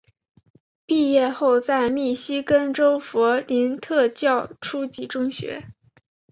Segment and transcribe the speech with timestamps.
[0.87, 5.67] 毕业后在密西根州弗林特教初级中学。